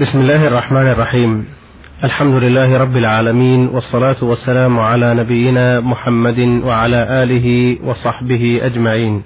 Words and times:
بسم 0.00 0.20
الله 0.20 0.46
الرحمن 0.48 0.86
الرحيم 0.86 1.44
الحمد 2.04 2.34
لله 2.42 2.78
رب 2.78 2.96
العالمين 2.96 3.68
والصلاة 3.68 4.16
والسلام 4.22 4.78
على 4.78 5.14
نبينا 5.14 5.80
محمد 5.80 6.38
وعلى 6.64 7.22
آله 7.22 7.76
وصحبه 7.84 8.60
أجمعين 8.62 9.22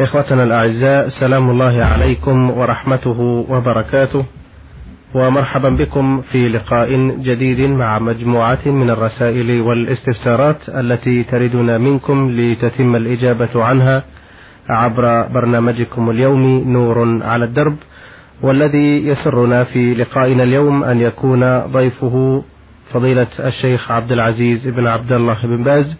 إخوتنا 0.00 0.44
الأعزاء 0.44 1.08
سلام 1.08 1.50
الله 1.50 1.84
عليكم 1.84 2.50
ورحمته 2.50 3.20
وبركاته 3.50 4.24
ومرحبا 5.14 5.68
بكم 5.68 6.20
في 6.20 6.48
لقاء 6.48 6.96
جديد 7.22 7.60
مع 7.70 7.98
مجموعة 7.98 8.64
من 8.66 8.90
الرسائل 8.90 9.60
والاستفسارات 9.60 10.68
التي 10.68 11.24
تردنا 11.24 11.78
منكم 11.78 12.30
لتتم 12.30 12.96
الإجابة 12.96 13.64
عنها 13.64 14.02
عبر 14.68 15.26
برنامجكم 15.34 16.10
اليومي 16.10 16.64
نور 16.64 17.22
على 17.22 17.44
الدرب 17.44 17.76
والذي 18.42 19.06
يسرنا 19.06 19.64
في 19.64 19.94
لقائنا 19.94 20.42
اليوم 20.42 20.84
أن 20.84 21.00
يكون 21.00 21.58
ضيفه 21.58 22.42
فضيلة 22.92 23.26
الشيخ 23.40 23.90
عبد 23.92 24.12
العزيز 24.12 24.68
بن 24.68 24.86
عبد 24.86 25.12
الله 25.12 25.46
بن 25.46 25.62
باز 25.64 25.96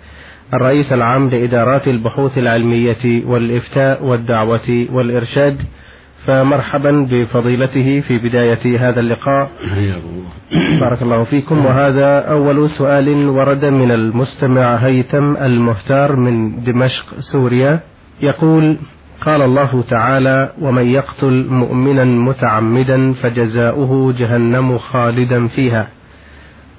الرئيس 0.54 0.92
العام 0.92 1.28
لإدارات 1.28 1.88
البحوث 1.88 2.38
العلمية 2.38 3.24
والإفتاء 3.26 4.04
والدعوة 4.04 4.86
والإرشاد. 4.92 5.56
فمرحبا 6.26 7.08
بفضيلته 7.10 8.00
في 8.00 8.18
بداية 8.18 8.88
هذا 8.88 9.00
اللقاء. 9.00 9.50
بارك 10.80 11.02
الله 11.02 11.24
فيكم. 11.24 11.66
وهذا 11.66 12.18
أول 12.30 12.70
سؤال 12.70 13.28
ورد 13.28 13.64
من 13.64 13.90
المستمع 13.90 14.74
هيثم 14.74 15.36
المختار 15.36 16.16
من 16.16 16.62
دمشق 16.64 17.04
سوريا. 17.32 17.80
يقول 18.22 18.76
قال 19.26 19.42
الله 19.42 19.84
تعالى 19.90 20.52
ومن 20.60 20.86
يقتل 20.86 21.46
مؤمنا 21.50 22.04
متعمدا 22.04 23.12
فجزاؤه 23.12 24.14
جهنم 24.18 24.78
خالدا 24.78 25.48
فيها. 25.48 25.88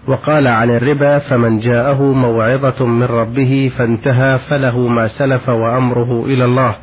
وقال 0.08 0.48
عن 0.48 0.70
الربا 0.70 1.20
فمن 1.20 1.60
جاءه 1.60 2.04
موعظة 2.04 2.86
من 2.86 3.04
ربه 3.04 3.72
فانتهى 3.78 4.40
فله 4.50 4.88
ما 4.88 5.08
سلف 5.08 5.50
وأمره 5.50 6.26
إلى 6.26 6.46
الله 6.46 6.76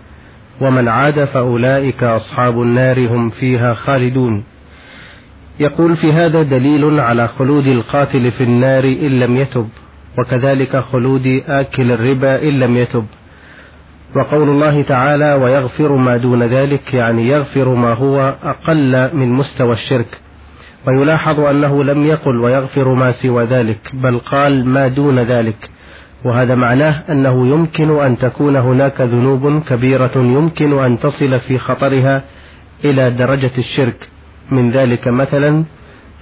ومن 0.61 0.89
عاد 0.89 1.25
فأولئك 1.25 2.03
أصحاب 2.03 2.63
النار 2.63 3.09
هم 3.09 3.31
فيها 3.31 3.75
خالدون. 3.75 4.45
يقول 5.61 5.97
في 5.97 6.13
هذا 6.13 6.43
دليل 6.43 7.01
على 7.01 7.29
خلود 7.29 7.67
القاتل 7.67 8.31
في 8.31 8.45
النار 8.45 8.85
إن 8.85 9.21
لم 9.21 9.37
يتب 9.37 9.69
وكذلك 10.19 10.77
خلود 10.77 11.43
آكل 11.49 11.93
الربا 11.93 12.43
إن 12.43 12.61
لم 12.61 12.77
يتب. 12.77 13.07
وقول 14.17 14.49
الله 14.49 14.83
تعالى 14.83 15.35
ويغفر 15.35 15.93
ما 15.93 16.17
دون 16.17 16.43
ذلك 16.43 16.95
يعني 16.95 17.29
يغفر 17.29 17.69
ما 17.69 17.93
هو 17.93 18.35
أقل 18.43 19.17
من 19.17 19.29
مستوى 19.29 19.73
الشرك. 19.73 20.19
ويلاحظ 20.87 21.41
أنه 21.41 21.85
لم 21.85 22.07
يقل 22.07 22.37
ويغفر 22.37 22.89
ما 22.89 23.13
سوى 23.13 23.45
ذلك 23.45 23.81
بل 23.95 24.19
قال 24.19 24.67
ما 24.67 24.89
دون 24.89 25.19
ذلك. 25.19 25.71
وهذا 26.25 26.55
معناه 26.55 27.03
أنه 27.11 27.47
يمكن 27.47 28.01
أن 28.01 28.19
تكون 28.19 28.57
هناك 28.57 29.01
ذنوب 29.01 29.63
كبيرة 29.69 30.13
يمكن 30.17 30.79
أن 30.79 30.99
تصل 30.99 31.41
في 31.41 31.59
خطرها 31.59 32.23
إلى 32.85 33.11
درجة 33.11 33.51
الشرك. 33.59 34.09
من 34.51 34.71
ذلك 34.71 35.09
مثلا 35.09 35.65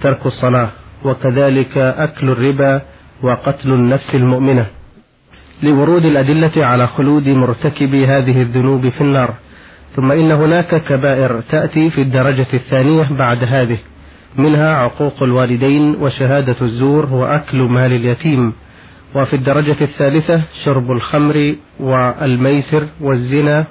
ترك 0.01 0.25
الصلاة 0.25 0.69
وكذلك 1.05 1.77
أكل 1.77 2.29
الربا 2.29 2.81
وقتل 3.23 3.69
النفس 3.73 4.15
المؤمنة. 4.15 4.78
لورود 5.63 6.05
الأدلة 6.05 6.65
على 6.65 6.87
خلود 6.87 7.27
مرتكب 7.27 7.95
هذه 7.95 8.41
الذنوب 8.41 8.89
في 8.89 9.01
النار. 9.01 9.33
ثم 9.95 10.11
إن 10.11 10.31
هناك 10.31 10.83
كبائر 10.83 11.41
تأتي 11.41 11.89
في 11.89 12.01
الدرجة 12.01 12.47
الثانية 12.53 13.07
بعد 13.11 13.43
هذه. 13.43 13.77
منها 14.37 14.75
عقوق 14.75 15.23
الوالدين 15.23 15.95
وشهادة 16.01 16.55
الزور 16.61 17.13
وأكل 17.13 17.57
مال 17.57 17.93
اليتيم. 17.93 18.53
وفي 19.15 19.35
الدرجة 19.35 19.75
الثالثة 19.81 20.41
شرب 20.65 20.91
الخمر 20.91 21.55
والميسر 21.79 22.83
والزنا. 23.01 23.65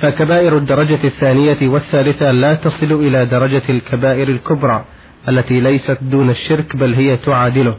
فكبائر 0.00 0.56
الدرجة 0.56 1.00
الثانية 1.04 1.68
والثالثة 1.68 2.30
لا 2.30 2.54
تصل 2.54 2.92
إلى 2.92 3.26
درجة 3.26 3.62
الكبائر 3.68 4.28
الكبرى 4.28 4.84
التي 5.28 5.60
ليست 5.60 5.98
دون 6.02 6.30
الشرك 6.30 6.76
بل 6.76 6.94
هي 6.94 7.16
تعادله. 7.16 7.74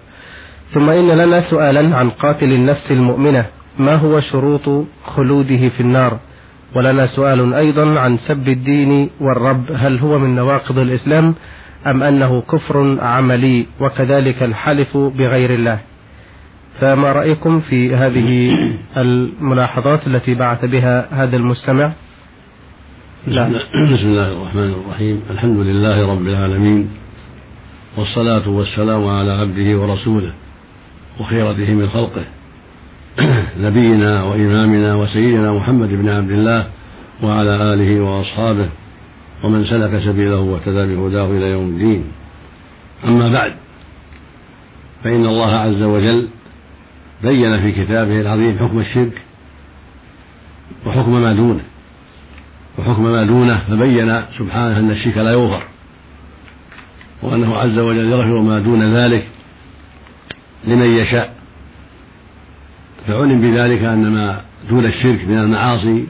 ثم 0.74 0.90
إن 0.90 1.07
لنا 1.07 1.41
سؤالا 1.41 1.96
عن 1.97 2.09
قاتل 2.09 2.53
النفس 2.53 2.91
المؤمنة. 2.91 3.46
ما 3.80 3.96
هو 3.96 4.19
شروط 4.19 4.85
خلوده 5.06 5.69
في 5.69 5.80
النار؟ 5.80 6.19
ولنا 6.75 7.06
سؤال 7.06 7.53
أيضا 7.53 8.00
عن 8.00 8.18
سب 8.18 8.47
الدين 8.47 9.09
والرب. 9.19 9.72
هل 9.75 10.00
هو 10.00 10.19
من 10.19 10.35
نواقض 10.35 10.78
الإسلام 10.80 11.35
أم 11.88 12.03
أنه 12.03 12.41
كفر 12.41 12.97
عملي 13.02 13.66
وكذلك 13.81 14.44
الحلف 14.44 14.97
بغير 14.97 15.53
الله؟ 15.53 15.80
فما 16.80 17.12
رأيكم 17.12 17.59
في 17.59 17.96
هذه 17.96 18.57
الملاحظات 18.97 20.07
التي 20.07 20.36
بعث 20.36 20.66
بها 20.66 21.24
هذا 21.24 21.36
المستمع؟ 21.36 21.91
لا. 23.28 23.47
بسم 23.94 24.07
الله 24.07 24.31
الرحمن 24.31 24.74
الرحيم. 24.74 25.22
الحمد 25.30 25.59
لله 25.59 26.12
رب 26.12 26.28
العالمين 26.28 26.90
والصلاة 27.97 28.50
والسلام 28.50 29.07
على 29.07 29.31
عبده 29.31 29.78
ورسوله. 29.80 30.31
وخيرته 31.19 31.74
من 31.74 31.90
خلقه. 31.90 32.24
نبينا 33.66 34.24
وإمامنا 34.24 34.96
وسيدنا 34.96 35.53
محمد 35.53 35.90
بن 35.90 36.09
عبد 36.09 36.31
الله 36.31 36.68
وعلى 37.24 37.74
آله 37.74 38.02
وأصحابه 38.02 38.69
ومن 39.44 39.66
سلك 39.66 40.00
سبيله 40.00 40.40
واهتدى 40.40 40.96
بهداه 40.96 41.31
إلى 41.31 41.46
يوم 41.46 41.66
الدين. 41.66 42.03
أما 43.06 43.30
بعد 43.30 43.53
فإن 45.03 45.25
الله 45.25 45.56
عز 45.56 45.81
وجل 45.81 46.28
بين 47.24 47.62
في 47.62 47.72
كتابه 47.72 48.22
العظيم 48.22 48.57
حكم 48.59 48.80
الشرك 48.80 49.22
وحكم 50.86 51.22
ما 51.22 51.34
دونه. 51.34 51.63
وحكم 52.80 53.03
ما 53.03 53.24
دونه 53.24 53.57
فبين 53.57 54.22
سبحانه 54.38 54.80
أن 54.80 54.91
الشرك 54.91 55.18
لا 55.18 55.31
يغفر 55.31 55.63
وأنه 57.24 57.57
عز 57.57 57.78
وجل 57.78 58.12
يغفر 58.12 58.41
ما 58.41 58.59
دون 58.59 58.96
ذلك 58.96 59.28
لمن 60.68 60.97
يشاء. 60.97 61.40
فعلم 63.08 63.42
بذلك 63.42 63.84
أن 63.84 64.12
ما 64.12 64.42
دون 64.70 64.86
الشرك 64.86 65.28
من 65.28 65.38
المعاصي 65.38 66.06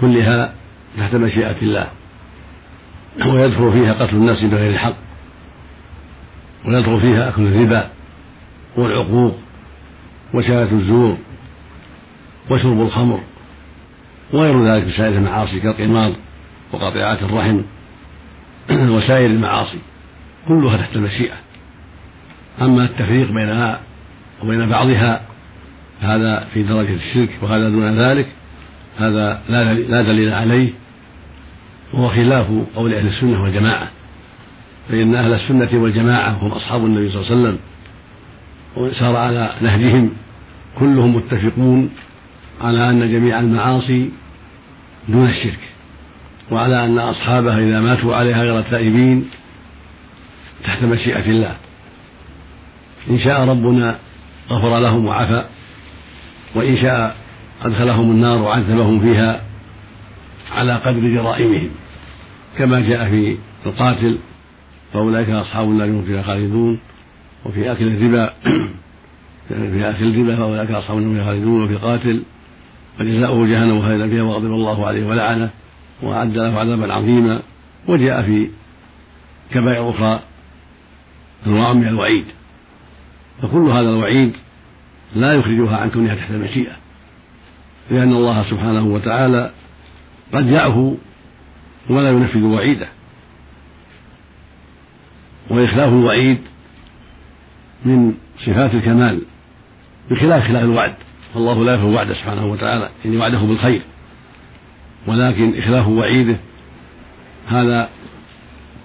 كلها 0.00 0.52
تحت 0.98 1.14
مشيئة 1.14 1.56
الله 1.62 1.88
ويدخل 3.26 3.72
فيها 3.72 3.92
قتل 3.92 4.16
النفس 4.16 4.44
بغير 4.44 4.70
الحق 4.70 4.96
ويدخل 6.66 7.00
فيها 7.00 7.28
أكل 7.28 7.42
الربا 7.42 7.90
والعقوق 8.76 9.38
وشهادة 10.34 10.72
الزور 10.72 11.16
وشرب 12.50 12.80
الخمر 12.80 13.20
وغير 14.32 14.64
ذلك 14.64 14.84
من 14.84 14.92
سائر 14.92 15.12
المعاصي 15.12 15.60
كالقمار 15.60 16.14
وقطيعات 16.72 17.22
الرحم 17.22 17.60
وسائر 18.96 19.30
المعاصي 19.30 19.78
كلها 20.48 20.76
تحت 20.76 20.96
المشيئة. 20.96 21.34
أما 22.60 22.84
التفريق 22.84 23.32
بينها 23.32 23.80
وبين 24.42 24.68
بعضها 24.68 25.20
هذا 26.00 26.46
في 26.54 26.62
درجة 26.62 26.94
الشرك 26.94 27.30
وهذا 27.42 27.68
دون 27.68 27.94
ذلك 27.94 28.28
هذا 28.98 29.40
لا 29.88 30.02
دليل 30.02 30.32
عليه 30.32 30.70
وهو 31.92 32.08
خلاف 32.08 32.46
قول 32.76 32.94
أهل 32.94 33.06
السنة 33.06 33.42
والجماعة 33.42 33.90
فإن 34.88 35.14
أهل 35.14 35.32
السنة 35.32 35.82
والجماعة 35.82 36.30
هم 36.30 36.50
أصحاب 36.50 36.84
النبي 36.84 37.10
صلى 37.10 37.20
الله 37.20 37.30
عليه 37.30 37.40
وسلم 37.40 37.58
وسار 38.76 39.16
على 39.16 39.50
نهجهم 39.60 40.10
كلهم 40.78 41.16
متفقون 41.16 41.90
على 42.60 42.90
أن 42.90 43.12
جميع 43.12 43.40
المعاصي 43.40 44.10
دون 45.08 45.28
الشرك 45.28 45.58
وعلى 46.50 46.84
أن 46.84 46.98
أصحابها 46.98 47.58
إذا 47.58 47.80
ماتوا 47.80 48.14
عليها 48.14 48.42
غير 48.42 48.58
التائبين 48.58 49.28
تحت 50.64 50.82
مشيئة 50.82 51.30
الله. 51.30 51.56
إن 53.10 53.18
شاء 53.18 53.48
ربنا 53.48 53.98
غفر 54.50 54.78
لهم 54.78 55.06
وعفى 55.06 55.44
وإن 56.54 56.76
شاء 56.76 57.16
أدخلهم 57.62 58.10
النار 58.10 58.42
وعذبهم 58.42 59.00
فيها 59.00 59.42
على 60.52 60.74
قدر 60.74 61.00
جرائمهم. 61.00 61.70
كما 62.58 62.80
جاء 62.80 63.10
في 63.10 63.36
القاتل 63.66 64.18
فأولئك 64.92 65.28
أصحاب 65.28 65.68
النار 65.68 65.88
هم 65.88 66.04
فيها 66.04 66.22
خالدون 66.22 66.78
وفي 67.44 67.72
أكل 67.72 67.86
الربا 67.86 68.32
في 69.72 69.90
أكل 69.90 70.04
الربا 70.04 70.36
فأولئك 70.36 70.70
أصحاب 70.70 70.98
النار 70.98 71.24
خالدون 71.24 71.64
وفي 71.64 71.72
القاتل 71.72 72.22
فجزاؤه 72.98 73.46
جهنم 73.46 73.82
خالدا 73.82 74.08
فيها 74.08 74.22
وغضب 74.22 74.52
الله 74.52 74.86
عليه 74.86 75.06
ولعنه 75.06 75.50
وأعد 76.02 76.36
له 76.36 76.58
عذابا 76.60 76.92
عظيما. 76.92 77.42
وجاء 77.88 78.22
في 78.22 78.50
كبائر 79.50 79.90
أخرى 79.90 80.20
أنواع 81.46 81.72
من 81.72 81.88
الوعيد. 81.88 82.24
فكل 83.42 83.70
هذا 83.70 83.90
الوعيد 83.90 84.32
لا 85.16 85.32
يخرجها 85.32 85.76
عن 85.76 85.90
كونها 85.90 86.14
تحت 86.14 86.30
المشيئة 86.30 86.72
لأن 87.90 88.12
الله 88.12 88.42
سبحانه 88.50 88.86
وتعالى 88.86 89.50
قد 90.34 90.46
يعفو 90.46 90.96
ولا 91.90 92.10
ينفذ 92.10 92.42
وعيده. 92.42 92.88
وإخلاف 95.50 95.88
الوعيد 95.88 96.38
من 97.84 98.14
صفات 98.38 98.74
الكمال 98.74 99.22
بخلاف 100.10 100.48
خلاف 100.48 100.64
الوعد. 100.64 100.94
فالله 101.34 101.64
لا 101.64 101.74
يخلف 101.74 101.84
وعده 101.84 102.14
سبحانه 102.14 102.46
وتعالى 102.46 102.88
يعني 103.04 103.16
وعده 103.16 103.38
بالخير. 103.38 103.82
ولكن 105.06 105.58
إخلاف 105.58 105.88
وعيده 105.88 106.36
هذا 107.46 107.88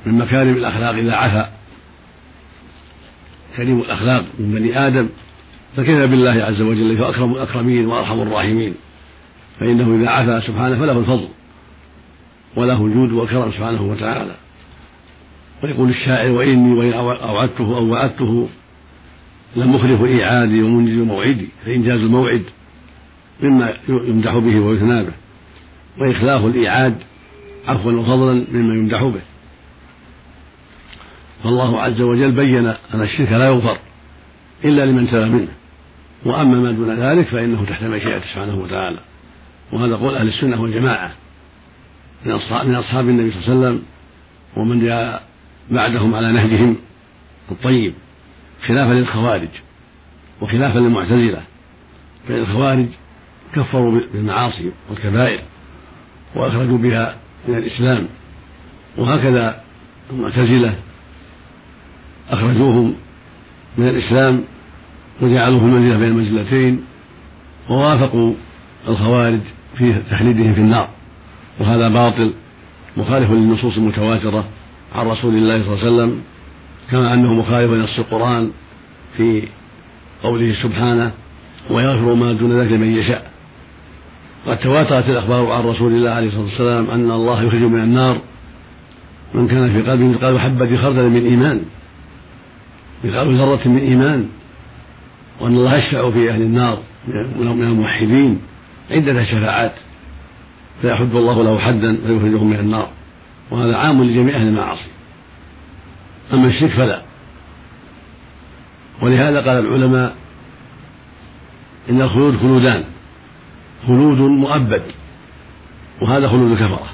من 0.05 0.17
مكارم 0.17 0.53
الأخلاق 0.53 0.95
إذا 0.95 1.13
عفا 1.13 1.56
كريم 3.57 3.79
الأخلاق 3.79 4.25
من 4.39 4.51
بني 4.51 4.87
آدم 4.87 5.09
فكيف 5.75 5.97
بالله 5.97 6.31
عز 6.43 6.61
وجل 6.61 6.97
فأكرم 6.97 7.31
الأكرمين 7.31 7.85
وأرحم 7.85 8.21
الراحمين. 8.21 8.73
فإنه 9.59 9.95
إذا 9.95 10.09
عفا 10.09 10.39
سبحانه 10.39 10.79
فله 10.79 10.99
الفضل 10.99 11.27
وله 12.55 12.85
الجود 12.85 13.11
والكرم 13.11 13.51
سبحانه 13.51 13.81
وتعالى. 13.81 14.35
ويقول 15.63 15.89
الشاعر 15.89 16.31
وإني 16.31 16.73
وإن 16.73 16.93
أوعدته 16.93 17.77
أو 17.77 17.85
وعدته 17.89 18.47
لمخلف 19.55 20.03
إيعادي 20.03 20.63
ومنجز 20.63 20.97
موعدي 20.97 21.47
فإنجاز 21.65 21.99
الموعد 21.99 22.43
مما 23.43 23.73
يمدح 23.89 24.37
به 24.37 24.59
ويثنى 24.59 25.03
به. 25.03 25.13
وإخلاف 25.99 26.45
الإيعاد 26.45 26.95
عفوا 27.67 27.91
وفضلا 27.91 28.45
مما 28.51 28.73
يمدح 28.73 29.03
به. 29.03 29.21
فالله 31.47 31.81
عز 31.81 32.01
وجل 32.01 32.31
بين 32.31 32.65
أن 32.67 33.01
الشرك 33.01 33.31
لا 33.31 33.45
يغفر 33.45 33.77
إلا 34.65 34.85
لمن 34.85 35.09
تاب 35.11 35.31
منه. 35.31 35.47
وأما 36.25 36.59
ما 36.59 36.71
دون 36.71 36.99
ذلك 36.99 37.27
فإنه 37.27 37.65
تحت 37.65 37.83
مشيئته 37.83 38.25
سبحانه 38.25 38.55
وتعالى. 38.55 38.99
وهذا 39.71 39.95
قول 39.95 40.15
أهل 40.15 40.27
السنة 40.27 40.61
والجماعة. 40.61 41.11
من 42.25 42.33
من 42.63 42.75
أصحاب 42.75 43.09
النبي 43.09 43.31
صلى 43.31 43.39
الله 43.39 43.49
عليه 43.49 43.67
وسلم 43.67 43.83
ومن 44.57 44.79
جاء 44.79 45.23
بعدهم 45.71 46.15
على 46.15 46.31
نهجهم 46.31 46.75
الطيب. 47.51 47.93
خلافا 48.67 48.93
للخوارج 48.93 49.49
وخلافا 50.41 50.79
للمعتزلة. 50.79 51.41
فإن 52.27 52.41
الخوارج 52.41 52.87
كفروا 53.55 53.99
بالمعاصي 54.13 54.71
والكبائر 54.89 55.41
وأخرجوا 56.35 56.77
بها 56.77 57.15
من 57.47 57.57
الإسلام. 57.57 58.07
وهكذا 58.97 59.61
المعتزلة 60.11 60.75
أخرجوهم 62.31 62.93
من 63.77 63.87
الإسلام 63.87 64.43
وجعلوه 65.21 65.59
في 65.59 65.65
المنزلة 65.65 65.97
بين 65.97 66.07
المنزلتين 66.07 66.81
ووافقوا 67.69 68.33
الخوارج 68.87 69.39
في 69.77 69.93
تحديدهم 70.11 70.53
في 70.53 70.61
النار. 70.61 70.89
وهذا 71.59 71.89
باطل 71.89 72.33
مخالف 72.97 73.31
للنصوص 73.31 73.77
المتواترة 73.77 74.45
عن 74.95 75.07
رسول 75.07 75.35
الله 75.35 75.63
صلى 75.63 75.73
الله 75.73 75.85
عليه 75.85 75.95
وسلم 75.95 76.21
كما 76.91 77.13
أنه 77.13 77.33
مخالف 77.33 77.71
لنص 77.71 77.99
القرآن 77.99 78.51
في 79.17 79.47
قوله 80.23 80.55
سبحانه 80.63 81.11
ويغفر 81.69 82.13
ما 82.13 82.33
دون 82.33 82.59
ذلك 82.59 82.71
لمن 82.71 82.97
يشاء 82.97 83.31
قد 84.47 84.57
تواترت 84.57 85.09
الأخبار 85.09 85.51
عن 85.51 85.63
رسول 85.63 85.93
الله 85.93 86.09
عليه 86.09 86.27
الصلاة 86.27 86.43
والسلام 86.43 86.89
أن 86.89 87.11
الله 87.11 87.43
يخرج 87.43 87.61
من 87.61 87.79
النار 87.79 88.17
من 89.33 89.47
كان 89.47 89.73
في 89.73 89.89
قلبه 89.89 90.05
مثقال 90.05 90.39
حبة 90.39 90.77
خردل 90.77 91.09
من 91.09 91.25
إيمان. 91.25 91.61
مثقال 93.03 93.35
ذرة 93.35 93.67
من 93.67 93.77
إيمان 93.77 94.29
وأن 95.39 95.55
الله 95.55 95.77
يشفع 95.77 96.11
في 96.11 96.29
أهل 96.29 96.41
النار 96.41 96.79
من 97.07 97.63
الموحدين 97.63 98.41
عدة 98.91 99.23
شفاعات 99.23 99.73
فيحد 100.81 101.15
الله 101.15 101.43
له 101.43 101.59
حدا 101.59 101.95
فيخرجهم 101.95 102.49
من 102.49 102.59
النار 102.59 102.89
وهذا 103.51 103.77
عام 103.77 104.03
لجميع 104.03 104.35
أهل 104.35 104.47
المعاصي. 104.47 104.89
أما 106.33 106.47
الشرك 106.47 106.71
فلا. 106.71 107.01
ولهذا 109.01 109.41
قال 109.41 109.65
العلماء 109.65 110.15
إن 111.89 112.01
الخلود 112.01 112.37
خلودان 112.37 112.83
خلود 113.87 114.17
مؤبد 114.19 114.83
وهذا 116.01 116.27
خلود 116.27 116.51
الكفرة. 116.51 116.87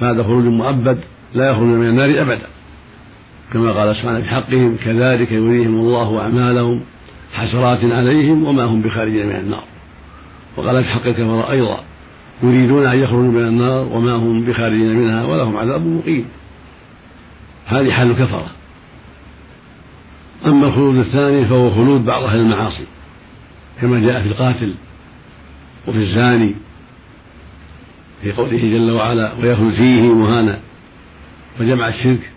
فهذا 0.00 0.22
خلود 0.22 0.44
مؤبد 0.44 1.00
لا 1.34 1.50
يخرج 1.50 1.62
من 1.62 1.88
النار 1.88 2.22
أبدا. 2.22 2.46
كما 3.52 3.72
قال 3.72 3.96
سبحانه 3.96 4.20
في 4.20 4.28
حقهم 4.28 4.76
كذلك 4.84 5.32
يريهم 5.32 5.74
الله 5.74 6.20
أعمالهم 6.20 6.80
حسرات 7.32 7.84
عليهم 7.84 8.44
وما 8.44 8.64
هم 8.64 8.82
بخارجين 8.82 9.26
من 9.26 9.36
النار. 9.36 9.64
وقال 10.56 10.84
في 10.84 10.90
حق 10.90 11.06
الكفرة 11.06 11.50
أيضا 11.50 11.80
يريدون 12.42 12.86
أن 12.86 12.98
يخرجوا 12.98 13.32
من 13.32 13.46
النار 13.48 13.88
وما 13.92 14.14
هم 14.14 14.44
بخارجين 14.44 14.96
منها 14.96 15.24
ولهم 15.24 15.56
عذاب 15.56 15.86
مقيم. 15.86 16.24
هذه 17.66 17.90
حال 17.90 18.10
الكفرة. 18.10 18.46
أما 20.46 20.66
الخلود 20.66 20.96
الثاني 20.96 21.44
فهو 21.44 21.70
خلود 21.70 22.04
بعض 22.04 22.22
أهل 22.22 22.38
المعاصي 22.38 22.84
كما 23.80 24.00
جاء 24.00 24.22
في 24.22 24.28
القاتل 24.28 24.74
وفي 25.88 25.98
الزاني 25.98 26.54
في 28.22 28.32
قوله 28.32 28.58
جل 28.58 28.90
وعلا 28.90 29.32
ويخلد 29.42 29.74
فيه 29.74 30.02
مهانا 30.02 30.58
وجمع 31.60 31.88
الشرك 31.88 32.30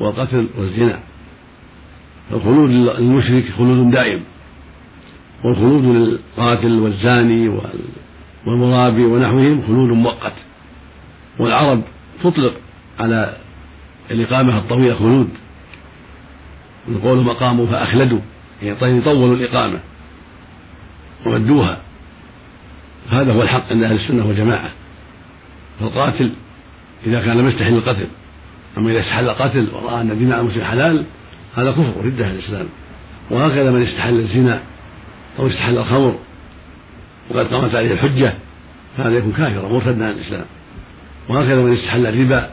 والقتل 0.00 0.46
والزنا. 0.58 1.00
فالخلود 2.30 2.70
للمشرك 2.70 3.50
خلود 3.58 3.90
دائم. 3.90 4.20
والخلود 5.44 5.84
للقاتل 5.84 6.78
والزاني 6.80 7.60
والمرابي 8.46 9.04
ونحوهم 9.04 9.62
خلود 9.66 9.90
مؤقت. 9.90 10.32
والعرب 11.38 11.82
تطلق 12.24 12.54
على 12.98 13.36
الإقامة 14.10 14.58
الطويلة 14.58 14.94
خلود. 14.94 15.28
يقول 16.88 17.24
مقاموا 17.24 17.66
فأخلدوا 17.66 18.20
يعني 18.62 18.76
طيب 18.76 19.04
طولوا 19.04 19.36
الإقامة 19.36 19.80
ومدوها. 21.26 21.78
هذا 23.10 23.32
هو 23.32 23.42
الحق 23.42 23.72
عند 23.72 23.82
أهل 23.82 23.96
السنة 23.96 24.26
والجماعة. 24.26 24.70
فالقاتل 25.80 26.30
إذا 27.06 27.20
كان 27.20 27.38
لم 27.38 27.48
يستحل 27.48 27.74
القتل 27.74 28.06
أما 28.78 28.90
إذا 28.90 29.00
استحل 29.00 29.28
القتل 29.28 29.68
ورأى 29.74 30.00
أن 30.00 30.18
دماء 30.18 30.40
المسلم 30.40 30.64
حلال 30.64 31.04
هذا 31.56 31.70
كفر 31.70 31.92
ردة 32.04 32.30
الإسلام. 32.30 32.68
وهكذا 33.30 33.70
من 33.70 33.82
استحل 33.82 34.18
الزنا 34.18 34.62
أو 35.38 35.46
استحل 35.46 35.78
الخمر 35.78 36.18
وقد 37.30 37.46
قامت 37.46 37.74
عليه 37.74 37.92
الحجة 37.92 38.34
فهذا 38.96 39.16
يكون 39.16 39.32
كافرا 39.32 39.68
مرتدا 39.68 40.04
عن 40.04 40.10
الإسلام. 40.10 40.44
وهكذا 41.28 41.62
من 41.62 41.72
استحل 41.72 42.06
الربا 42.06 42.50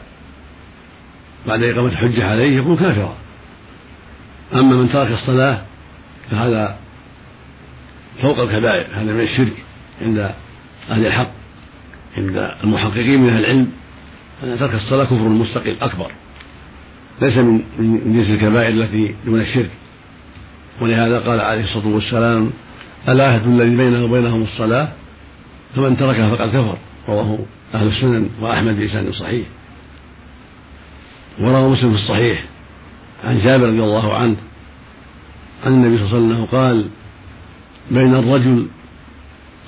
بعد 1.46 1.62
إقامة 1.62 1.88
الحجة 1.88 2.30
عليه 2.30 2.58
يكون 2.58 2.76
كافرا. 2.76 3.14
أما 4.54 4.76
من 4.76 4.88
ترك 4.88 5.10
الصلاة 5.10 5.60
فهذا 6.30 6.78
فوق 8.22 8.38
الكبائر 8.38 8.86
هذا 8.94 9.12
من 9.12 9.20
الشرك 9.20 9.52
عند 10.02 10.34
أهل 10.90 11.06
الحق 11.06 11.30
عند 12.16 12.36
المحققين 12.64 13.22
من 13.22 13.28
أهل 13.28 13.44
العلم. 13.44 13.72
أن 14.42 14.58
ترك 14.58 14.74
الصلاة 14.74 15.04
كفر 15.04 15.28
مستقل 15.28 15.76
أكبر. 15.80 16.10
ليس 17.22 17.36
من 17.36 17.62
جنس 18.06 18.30
الكبائر 18.30 18.68
التي 18.68 19.14
دون 19.26 19.40
الشرك. 19.40 19.70
ولهذا 20.80 21.18
قال 21.18 21.40
عليه 21.40 21.64
الصلاة 21.64 21.86
والسلام 21.86 22.50
العهد 23.08 23.46
الذي 23.46 23.76
بيننا 23.76 24.02
وبينهم 24.02 24.42
الصلاة؟ 24.42 24.88
فمن 25.76 25.96
تركها 25.96 26.36
فقد 26.36 26.48
كفر. 26.48 26.76
رواه 27.08 27.38
أهل 27.74 27.86
السنن 27.86 28.30
وأحمد 28.40 28.76
بإسناد 28.76 29.10
صحيح. 29.10 29.46
وروى 31.40 31.70
مسلم 31.70 31.90
في 31.90 31.96
الصحيح 31.96 32.44
عن 33.24 33.38
جابر 33.38 33.68
رضي 33.68 33.82
الله 33.82 34.14
عنه 34.14 34.36
عن 35.64 35.72
النبي 35.72 35.96
صلى 35.98 36.06
الله 36.06 36.16
عليه 36.16 36.26
وسلم 36.26 36.44
قال 36.44 36.88
بين 37.90 38.14
الرجل 38.14 38.66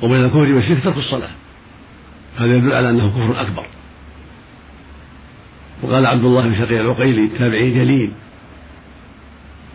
وبين 0.03 0.25
الكفر 0.25 0.53
والشرك 0.53 0.85
ترك 0.85 0.97
الصلاة. 0.97 1.31
هذا 2.39 2.57
يدل 2.57 2.73
على 2.73 2.91
أنه 2.91 3.09
كفر 3.09 3.41
أكبر. 3.41 3.67
وقال 5.87 6.07
عبد 6.07 6.25
الله 6.25 6.49
بن 6.49 6.55
شقيق 6.55 6.81
العقيلي 6.81 7.29
تابعي 7.29 7.71
جليل 7.71 8.13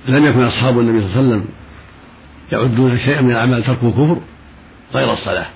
لم 0.08 0.26
يكن 0.26 0.44
أصحاب 0.44 0.80
النبي 0.80 1.02
صلى 1.02 1.10
الله 1.10 1.18
عليه 1.18 1.28
وسلم 1.28 1.46
يعدون 2.52 2.98
شيئا 2.98 3.22
من 3.22 3.32
الأعمال 3.32 3.64
تركه 3.64 3.92
كفر 3.92 4.18
غير 4.94 5.14
الصلاة. 5.14 5.48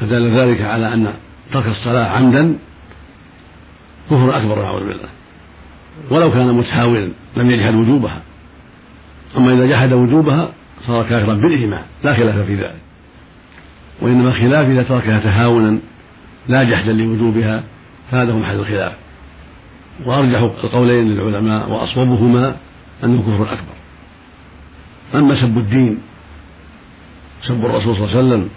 فدل 0.00 0.30
ذلك 0.30 0.60
على 0.60 0.94
أن 0.94 1.14
ترك 1.52 1.66
الصلاة 1.66 2.08
عمدا 2.08 2.58
كفر 4.10 4.36
أكبر 4.36 4.62
نعوذ 4.62 4.88
بالله. 4.88 5.08
ولو 6.10 6.32
كان 6.32 6.54
متحاولا 6.54 7.08
لم 7.36 7.50
يجحد 7.50 7.74
وجوبها. 7.74 8.22
أما 9.36 9.52
إذا 9.52 9.66
جحد 9.66 9.92
وجوبها 9.92 10.52
صار 10.86 11.02
كافرا 11.02 11.34
بالإجماع 11.34 11.82
لا 12.04 12.14
خلاف 12.14 12.38
في 12.38 12.54
ذلك. 12.54 12.80
وإنما 14.00 14.28
الخلاف 14.28 14.68
إذا 14.68 14.82
تركها 14.82 15.18
تهاونا 15.18 15.78
لا 16.48 16.62
جحدا 16.62 16.92
لوجوبها 16.92 17.64
فهذا 18.10 18.32
هو 18.32 18.38
محل 18.38 18.54
الخلاف. 18.54 18.92
وأرجح 20.06 20.38
القولين 20.38 21.08
للعلماء 21.08 21.70
وأصوبهما 21.70 22.56
أنه 23.04 23.22
كفر 23.22 23.52
أكبر. 23.52 23.74
أما 25.14 25.40
سب 25.40 25.58
الدين 25.58 25.98
سب 27.48 27.64
الرسول 27.64 27.96
صلى 27.96 28.04
الله 28.04 28.16
عليه 28.16 28.26
وسلم 28.26 28.48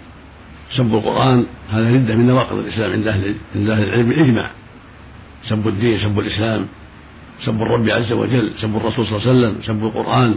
سب 0.76 0.94
القرآن 0.94 1.46
هذا 1.70 1.90
ردة 1.92 2.14
من 2.14 2.26
نواقض 2.26 2.56
الإسلام 2.58 2.92
عند 2.92 3.08
أهل 3.08 3.34
عند 3.56 3.70
أهل 3.70 3.82
العلم 3.82 4.08
بالإجماع 4.08 4.50
سب 5.48 5.68
الدين 5.68 5.98
سب 5.98 6.18
الإسلام 6.18 6.66
سب 7.44 7.62
الرب 7.62 7.88
عز 7.88 8.12
وجل 8.12 8.52
سب 8.60 8.76
الرسول 8.76 9.06
صلى 9.06 9.16
الله 9.16 9.28
عليه 9.28 9.38
وسلم 9.38 9.62
سب 9.62 9.84
القرآن 9.84 10.34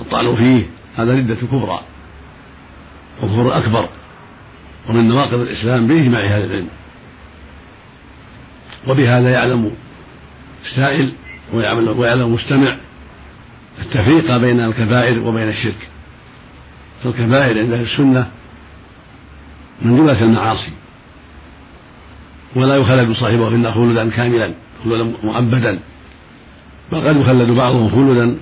الطعن 0.00 0.34
فيه 0.34 0.66
هذا 0.96 1.14
ردة 1.14 1.34
كبرى. 1.34 1.80
وكفر 3.22 3.58
أكبر. 3.58 3.88
ومن 4.88 5.08
نواقض 5.08 5.40
الإسلام 5.40 5.86
بإجماع 5.86 6.24
أهل 6.24 6.44
العلم. 6.44 6.68
وبهذا 8.88 9.30
يعلم 9.30 9.70
السائل 10.64 11.12
ويعلم 11.52 12.22
المستمع 12.22 12.76
التفريق 13.78 14.36
بين 14.36 14.60
الكبائر 14.60 15.18
وبين 15.18 15.48
الشرك. 15.48 15.88
فالكبائر 17.04 17.58
عند 17.58 17.72
أهل 17.72 17.82
السنة 17.82 18.30
من 19.82 19.96
جملة 19.96 20.22
المعاصي. 20.22 20.72
ولا 22.56 22.76
يخلد 22.76 23.12
صاحبه 23.12 23.48
في 23.48 23.54
النار 23.54 23.72
خلدا 23.72 24.10
كاملا 24.10 24.54
خلدا 24.84 25.12
مؤبدا. 25.22 25.78
بل 26.92 27.08
قد 27.08 27.16
يخلد 27.16 27.50
بعضهم 27.50 27.90
خلدا 27.90 28.36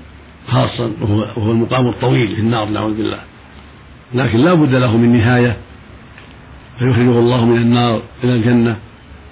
خاصا 0.49 0.93
وهو, 1.00 1.19
وهو 1.37 1.50
المقام 1.50 1.88
الطويل 1.88 2.35
في 2.35 2.41
النار 2.41 2.69
نعوذ 2.69 2.97
بالله. 2.97 3.21
لكن 4.14 4.38
لا 4.38 4.55
بد 4.55 4.75
له 4.75 4.97
من 4.97 5.17
نهاية 5.17 5.57
فيخرجه 6.79 7.19
الله 7.19 7.45
من 7.45 7.57
النار 7.57 8.02
إلى 8.25 8.33
الجنة 8.35 8.76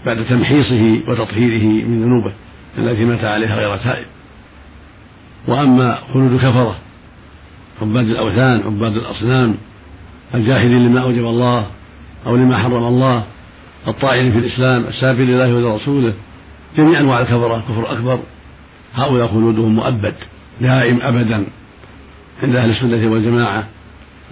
بعد 0.06 0.25
تمحيصه 0.25 1.00
وتطهيره 1.09 1.64
من 1.64 2.02
ذنوبه. 2.02 2.32
التي 2.78 3.04
مات 3.04 3.24
عليها 3.24 3.56
غير 3.56 3.76
تائب 3.76 4.06
وأما 5.48 5.98
خلود 6.14 6.36
كفره 6.36 6.76
عباد 7.82 8.06
الأوثان 8.08 8.62
عباد 8.66 8.96
الأصنام 8.96 9.54
الجاهلين 10.34 10.86
لما 10.86 11.00
أوجب 11.00 11.24
الله 11.24 11.66
أو 12.26 12.36
لما 12.36 12.58
حرم 12.58 12.86
الله 12.86 13.24
الطاعن 13.88 14.32
في 14.32 14.38
الإسلام 14.38 14.84
السافل 14.84 15.22
لله 15.22 15.54
ولرسوله 15.54 16.12
جميع 16.76 17.00
أنواع 17.00 17.20
الكفرة 17.20 17.56
الكفر 17.56 17.80
الاكبر 17.80 18.20
هؤلاء 18.94 19.28
خلودهم 19.28 19.74
مؤبد 19.74 20.14
دائم 20.60 21.02
أبدا 21.02 21.44
عند 22.42 22.56
أهل 22.56 22.70
السنة 22.70 23.10
والجماعة 23.12 23.68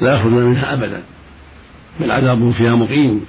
لا 0.01 0.15
يخرجون 0.15 0.43
منها 0.43 0.73
أبدا. 0.73 1.03
بل 2.01 2.11
عذابهم 2.11 2.53
فيها 2.53 2.75
مقيم 2.75 3.25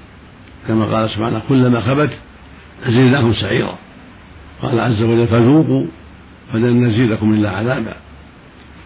كما 0.67 0.85
قال 0.85 1.09
سبحانه 1.09 1.41
كلما 1.49 1.81
خبت 1.81 2.09
زدناهم 2.87 3.33
سعيرا. 3.33 3.75
قال 4.61 4.79
عز 4.79 5.01
وجل 5.01 5.27
فذوقوا 5.27 5.85
فلن 6.53 6.85
نزيدكم 6.85 7.33
إلا 7.33 7.49
عذابا. 7.49 7.93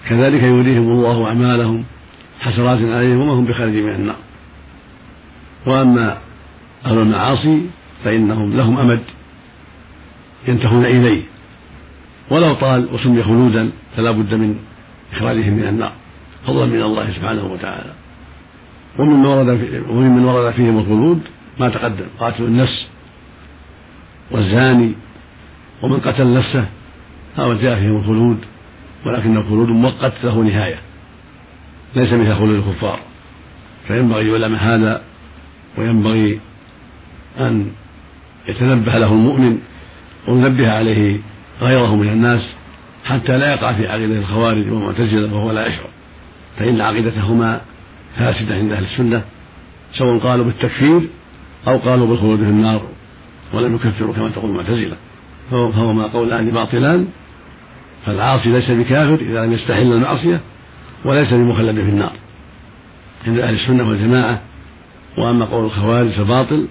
كذلك 0.09 0.43
يريهم 0.43 0.89
الله 0.91 1.27
أعمالهم 1.27 1.83
حسرات 2.39 2.79
عليهم 2.81 3.19
وما 3.19 3.33
هم 3.33 3.45
بخارج 3.45 3.73
من 3.73 3.95
النار. 3.95 4.15
وأما 5.65 6.17
أهل 6.85 6.97
المعاصي 6.97 7.61
فإنهم 8.03 8.57
لهم 8.57 8.77
أمد 8.77 8.99
ينتهون 10.47 10.85
إليه. 10.85 11.23
ولو 12.29 12.53
طال 12.53 12.93
وسمي 12.93 13.23
خلودا 13.23 13.71
فلا 13.95 14.11
بد 14.11 14.33
من 14.33 14.55
إخراجهم 15.13 15.53
من 15.53 15.67
النار. 15.67 15.93
فضلا 16.47 16.65
من 16.65 16.81
الله 16.81 17.11
سبحانه 17.11 17.45
وتعالى. 17.45 17.93
ومن 18.99 19.25
ورد 19.25 19.47
وممن 19.89 20.25
ورد 20.25 20.53
فيهم 20.53 20.77
الخلود 20.79 21.21
ما 21.59 21.69
تقدم. 21.69 22.05
قاتل 22.19 22.43
النفس 22.43 22.87
والزاني 24.31 24.95
ومن 25.83 25.99
قتل 25.99 26.33
نفسه 26.33 26.65
هؤلاء 27.37 27.61
جاء 27.61 27.79
فيهم 27.79 27.95
الخلود 27.95 28.37
ولكن 29.05 29.37
الخلود 29.37 29.69
مؤقت 29.69 30.13
له 30.23 30.43
نهاية 30.43 30.81
ليس 31.95 32.13
مثل 32.13 32.35
خلود 32.35 32.55
الكفار. 32.55 32.99
فينبغي 33.87 34.29
يعلم 34.29 34.55
هذا 34.55 35.01
وينبغي 35.77 36.39
أن 37.39 37.71
يتنبه 38.47 38.97
له 38.97 39.11
المؤمن 39.13 39.59
وينبه 40.27 40.71
عليه 40.71 41.21
غيره 41.61 41.95
من 41.95 42.09
الناس 42.09 42.55
حتى 43.05 43.37
لا 43.37 43.53
يقع 43.53 43.73
في 43.73 43.87
عقيدة 43.87 44.15
الخوارج 44.15 44.71
والمعتزلة 44.71 45.33
وهو 45.33 45.51
لا 45.51 45.67
يشعر. 45.67 45.89
فإن 46.57 46.81
عقيدتهما 46.81 47.61
فاسدة 48.17 48.55
عند 48.55 48.71
أهل 48.71 48.83
السنة 48.83 49.21
سواء 49.93 50.17
قالوا 50.17 50.45
بالتكفير 50.45 51.01
أو 51.67 51.77
قالوا 51.77 52.07
بالخلود 52.07 52.39
في 52.39 52.49
النار 52.49 52.81
ولم 53.53 53.75
يكفروا 53.75 54.13
كما 54.13 54.29
تقول 54.29 54.49
المعتزلة. 54.49 54.97
فهما 55.51 56.07
قولان 56.07 56.49
باطلان 56.49 57.07
فالعاصي 58.05 58.51
ليس 58.51 58.71
بكافر 58.71 59.21
إذا 59.21 59.45
لم 59.45 59.53
يستحل 59.53 59.93
المعصية 59.93 60.39
وليس 61.05 61.33
بمخلد 61.33 61.75
في 61.75 61.89
النار. 61.89 62.13
عند 63.27 63.39
أهل 63.39 63.53
السنة 63.53 63.89
والجماعة 63.89 64.41
وأما 65.17 65.45
قول 65.45 65.65
الخوارج 65.65 66.09
فباطل 66.09 66.67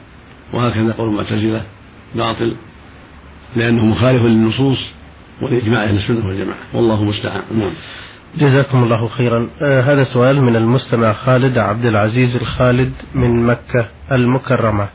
وهكذا 0.52 0.94
قول 0.98 1.08
المعتزلة 1.08 1.62
باطل 2.14 2.54
لأنه 3.56 3.86
مخالف 3.86 4.22
للنصوص 4.22 4.78
ولإجماع 5.42 5.84
أهل 5.84 5.96
السنة 5.96 6.26
والجماعة. 6.26 6.58
والله 6.74 7.02
المستعان 7.02 7.42
نعم. 7.58 7.70
جزاكم 8.38 8.82
الله 8.82 9.08
خيرا. 9.08 9.50
آه 9.62 9.80
هذا 9.80 10.04
سؤال 10.04 10.40
من 10.40 10.56
المستمع 10.56 11.12
خالد 11.12 11.58
عبد 11.58 11.84
العزيز 11.84 12.36
الخالد 12.36 12.92
من 13.14 13.46
مكة 13.46 13.88
المكرمة. 14.12 14.88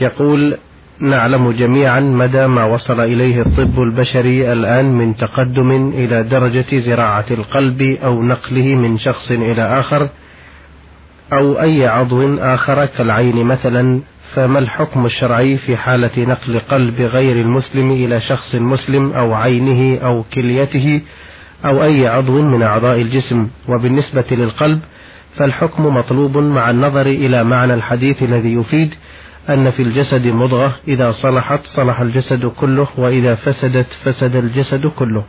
يقول 0.00 0.58
نعلم 1.02 1.50
جميعا 1.52 2.00
مدى 2.00 2.46
ما 2.46 2.64
وصل 2.64 3.00
إليه 3.00 3.42
الطب 3.42 3.82
البشري 3.82 4.52
الآن 4.52 4.92
من 4.92 5.16
تقدم 5.16 5.92
إلى 5.94 6.22
درجة 6.22 6.78
زراعة 6.78 7.24
القلب 7.30 7.82
أو 8.04 8.22
نقله 8.22 8.74
من 8.74 8.98
شخص 8.98 9.30
إلى 9.30 9.62
آخر 9.62 10.08
أو 11.32 11.60
أي 11.60 11.86
عضو 11.86 12.38
آخر 12.38 12.86
كالعين 12.86 13.44
مثلا. 13.44 14.00
فما 14.34 14.58
الحكم 14.58 15.06
الشرعي 15.06 15.56
في 15.56 15.76
حالة 15.76 16.10
نقل 16.18 16.58
قلب 16.58 17.00
غير 17.00 17.36
المسلم 17.36 17.90
إلى 17.90 18.20
شخص 18.20 18.54
مسلم 18.54 19.12
أو 19.12 19.34
عينه 19.34 19.98
أو 19.98 20.24
كليته 20.34 21.00
أو 21.64 21.82
أي 21.82 22.08
عضو 22.08 22.42
من 22.42 22.62
أعضاء 22.62 23.00
الجسم؟ 23.00 23.48
وبالنسبة 23.68 24.24
للقلب 24.30 24.80
فالحكم 25.36 25.86
مطلوب 25.86 26.36
مع 26.38 26.70
النظر 26.70 27.06
إلى 27.06 27.44
معنى 27.44 27.74
الحديث 27.74 28.22
الذي 28.22 28.54
يفيد 28.54 28.94
أن 29.48 29.70
في 29.70 29.82
الجسد 29.82 30.26
مضغة 30.26 30.76
إذا 30.88 31.12
صلحت 31.12 31.60
صلح 31.76 32.00
الجسد 32.00 32.46
كله 32.46 32.88
وإذا 32.96 33.34
فسدت 33.34 33.86
فسد 34.04 34.36
الجسد 34.36 34.86
كله. 34.86 35.24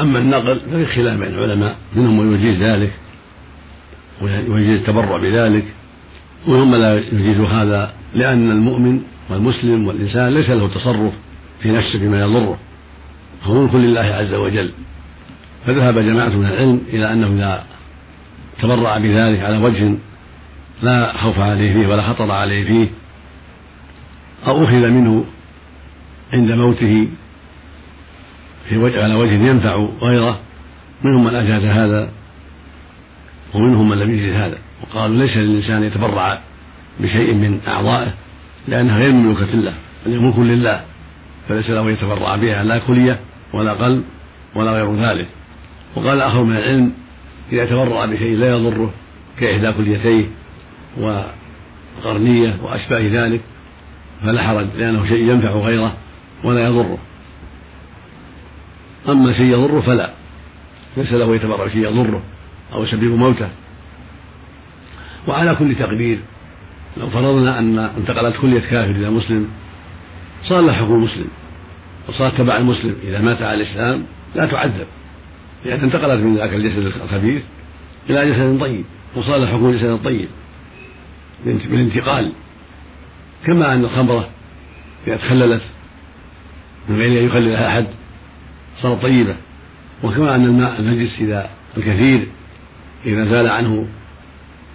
أما 0.00 0.18
النقل 0.18 0.60
ففي 0.60 0.86
خلاف 0.86 1.18
بين 1.20 1.28
العلماء 1.28 1.76
منهم 1.96 2.20
من 2.20 2.34
يجيز 2.34 2.62
ذلك 2.62 2.92
ويجيز 4.22 4.80
التبرع 4.80 5.16
بذلك 5.16 5.64
وهم 6.48 6.74
لا 6.74 6.98
يجيز 6.98 7.40
هذا 7.40 7.92
لأن 8.14 8.50
المؤمن 8.50 9.00
والمسلم 9.30 9.86
والإنسان 9.86 10.34
ليس 10.34 10.50
له 10.50 10.68
تصرف 10.68 11.12
في 11.62 11.68
نفسه 11.68 11.98
بما 11.98 12.20
يضره 12.20 12.58
هو 13.44 13.62
ملك 13.62 13.74
لله 13.74 14.00
عز 14.00 14.34
وجل. 14.34 14.70
فذهب 15.66 15.98
جماعة 15.98 16.28
من 16.28 16.46
العلم 16.46 16.80
إلى 16.88 17.12
أنه 17.12 17.26
إذا 17.26 17.64
تبرع 18.62 18.98
بذلك 18.98 19.40
على 19.40 19.58
وجه 19.58 19.94
لا 20.82 21.16
خوف 21.16 21.38
عليه 21.38 21.72
فيه 21.72 21.86
ولا 21.86 22.02
خطر 22.02 22.30
عليه 22.30 22.64
فيه. 22.64 22.88
أو 24.46 24.64
أخذ 24.64 24.90
منه 24.90 25.24
عند 26.32 26.52
موته 26.52 27.08
في 28.68 28.76
وجه 28.76 29.02
على 29.02 29.14
وجه 29.14 29.32
ينفع 29.32 29.88
غيره. 30.02 30.40
منهم 31.04 31.24
من 31.24 31.34
أجاز 31.34 31.64
هذا 31.64 32.10
ومنهم 33.54 33.88
من 33.88 33.98
لم 33.98 34.14
يجز 34.14 34.34
هذا. 34.34 34.58
وقالوا 34.82 35.16
ليس 35.16 35.36
للإنسان 35.36 35.82
يتبرع 35.82 36.38
بشيء 37.00 37.34
من 37.34 37.60
أعضائه 37.68 38.14
لأنها 38.68 38.98
غير 38.98 39.12
مملوكة 39.12 39.54
له 39.54 39.74
بل 40.06 40.20
ملك 40.20 40.38
لله. 40.38 40.80
فليس 41.48 41.70
له 41.70 41.90
يتبرع 41.90 42.36
بها 42.36 42.64
لا 42.64 42.78
كلية 42.78 43.20
ولا 43.52 43.72
قلب 43.72 44.04
ولا 44.56 44.72
غير 44.72 44.94
ذلك. 44.94 45.26
وقال 45.96 46.20
آخر 46.20 46.42
من 46.42 46.56
العلم 46.56 46.92
إذا 47.52 47.64
تبرع 47.64 48.04
بشيء 48.04 48.36
لا 48.36 48.50
يضره 48.50 48.90
كإحدى 49.38 49.72
كليتيه. 49.72 50.41
وقرنية 50.98 52.56
وأشباه 52.62 53.00
ذلك 53.00 53.40
فلا 54.22 54.42
حرج 54.42 54.66
لأنه 54.78 55.08
شيء 55.08 55.30
ينفع 55.30 55.56
غيره 55.56 55.96
ولا 56.44 56.66
يضره. 56.66 56.98
أما 59.08 59.32
شيء 59.32 59.46
يضره 59.46 59.80
فلا 59.80 60.12
ليس 60.96 61.12
له 61.12 61.34
يتبرع 61.34 61.64
بشيء 61.64 61.84
يضره 61.84 62.22
أو 62.72 62.84
يسبب 62.84 63.04
موته. 63.04 63.48
وعلى 65.28 65.54
كل 65.54 65.74
تقدير 65.74 66.18
لو 66.96 67.10
فرضنا 67.10 67.58
أن 67.58 67.78
انتقلت 67.78 68.36
كلية 68.36 68.60
كافر 68.60 68.90
إلى 68.90 69.10
مسلم 69.10 69.48
صار 70.44 70.60
له 70.60 70.72
حكم 70.72 71.04
مسلم 71.04 71.28
وصار 72.08 72.30
تبع 72.30 72.56
المسلم 72.56 72.96
إذا 73.04 73.20
مات 73.20 73.42
على 73.42 73.54
الإسلام 73.54 74.04
لا 74.34 74.46
تعذب 74.46 74.86
لأن 75.64 75.80
انتقلت 75.80 76.22
من 76.22 76.36
ذاك 76.36 76.52
الجسد 76.52 76.78
الخبيث 76.78 77.42
إلى 78.10 78.30
جسد 78.30 78.60
طيب 78.60 78.84
وصار 79.16 79.36
له 79.36 79.46
حكم 79.46 79.72
جسد 79.72 80.00
طيب. 80.04 80.28
بالانتقال. 81.44 82.32
كما 83.44 83.74
أن 83.74 83.84
الخمرة 83.84 84.28
إذا 85.06 85.16
تخللت 85.16 85.62
من 86.88 86.96
غير 86.96 87.20
أن 87.20 87.26
يخللها 87.26 87.68
أحد 87.68 87.86
صارت 88.76 89.02
طيبة. 89.02 89.36
وكما 90.02 90.34
أن 90.34 90.44
الماء 90.44 90.80
النجس 90.80 91.20
إذا 91.20 91.50
الكثير 91.76 92.26
إذا 93.06 93.24
زال 93.24 93.48
عنه 93.50 93.88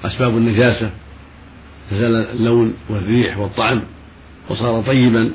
أسباب 0.05 0.37
النجاسة 0.37 0.91
زال 1.91 2.15
اللون 2.15 2.73
والريح 2.89 3.37
والطعم 3.37 3.81
وصار 4.49 4.83
طيبا 4.83 5.31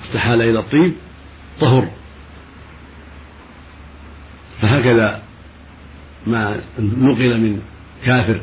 واستحال 0.00 0.42
إلى 0.42 0.58
الطيب 0.58 0.92
طهر. 1.60 1.90
فهكذا 4.62 5.22
ما 6.26 6.60
نقل 6.78 7.40
من 7.40 7.62
كافر 8.04 8.42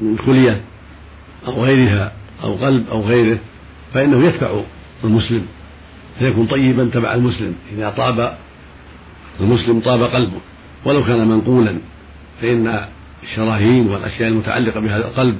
من 0.00 0.16
كلية 0.16 0.60
أو 1.46 1.64
غيرها 1.64 2.12
أو 2.42 2.54
قلب 2.54 2.88
أو 2.90 3.00
غيره 3.02 3.38
فإنه 3.94 4.26
يتبع 4.26 4.60
المسلم 5.04 5.46
فيكون 6.18 6.46
طيبا 6.46 6.84
تبع 6.84 7.14
المسلم 7.14 7.54
إذا 7.72 7.90
طاب 7.90 8.36
المسلم 9.40 9.80
طاب 9.80 10.02
قلبه. 10.02 10.40
ولو 10.84 11.04
كان 11.04 11.28
منقولا 11.28 11.78
فإن 12.42 12.86
الشراهين 13.22 13.86
والأشياء 13.86 14.28
المتعلقة 14.28 14.80
بهذا 14.80 15.08
القلب 15.08 15.38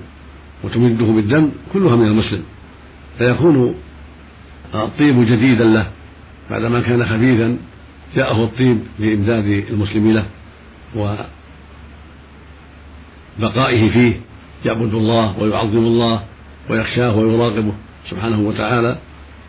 وتمده 0.64 1.04
بالدم 1.04 1.50
كلها 1.72 1.96
من 1.96 2.06
المسلم. 2.06 2.42
فيكون 3.18 3.74
الطيب 4.74 5.26
جديدا 5.26 5.64
له. 5.64 5.90
بعدما 6.50 6.80
كان 6.80 7.06
خبيثا 7.06 7.58
جاءه 8.16 8.44
الطيب 8.44 8.78
لإمداد 8.98 9.64
المسلم 9.70 10.12
له 10.12 10.24
وبقائه 13.38 13.90
فيه. 13.90 14.25
يعبد 14.64 14.94
الله 14.94 15.38
ويعظم 15.38 15.86
الله 15.86 16.22
ويخشاه 16.70 17.16
ويراقبه 17.16 17.72
سبحانه 18.10 18.40
وتعالى 18.40 18.96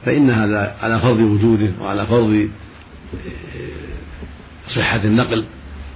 فإن 0.06 0.30
هذا 0.30 0.76
على 0.82 1.00
فرض 1.00 1.20
وجوده 1.20 1.72
وعلى 1.82 2.06
فرض 2.06 2.50
صحة 4.76 5.04
النقل 5.04 5.44